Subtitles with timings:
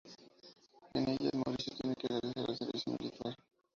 [0.95, 3.37] En ellas Mauricio tiene que realizar el servicio militar.